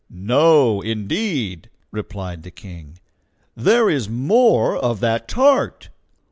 [0.09, 2.97] "No, indeed," replied the King.
[3.55, 5.89] "_There is more of that tart!